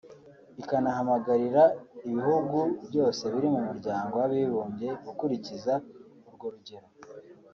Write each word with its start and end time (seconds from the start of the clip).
ikanahamagarira 0.61 1.63
ibihugu 2.09 2.57
byose 2.87 3.23
biri 3.33 3.47
mu 3.53 3.61
Muryango 3.67 4.13
w’Abibumbye 4.21 4.87
gukurikiza 5.05 5.73
urwo 6.29 6.47
rugero 6.55 6.87